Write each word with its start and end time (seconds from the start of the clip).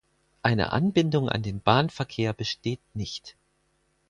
Eine 0.41 0.71
Anbindung 0.71 1.29
an 1.29 1.43
den 1.43 1.61
Bahnverkehr 1.61 2.33
besteht 2.33 2.79
nicht. 2.95 3.37